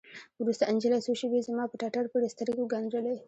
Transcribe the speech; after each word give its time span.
وروسته 0.41 0.63
نجلۍ 0.75 0.99
څو 1.05 1.11
شېبې 1.19 1.39
زما 1.47 1.63
په 1.69 1.75
ټټر 1.81 2.05
پورې 2.11 2.27
سترګې 2.33 2.61
وگنډلې. 2.61 3.13